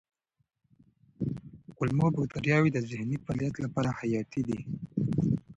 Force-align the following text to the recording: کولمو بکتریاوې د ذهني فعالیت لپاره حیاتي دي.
کولمو 1.75 2.07
بکتریاوې 2.15 2.69
د 2.73 2.77
ذهني 2.89 3.17
فعالیت 3.23 3.55
لپاره 3.65 3.89
حیاتي 3.99 4.41
دي. 4.47 4.59